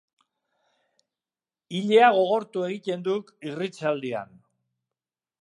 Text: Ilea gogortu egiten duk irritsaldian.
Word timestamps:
Ilea 1.79 2.07
gogortu 2.15 2.65
egiten 2.71 3.05
duk 3.09 3.31
irritsaldian. 3.51 4.35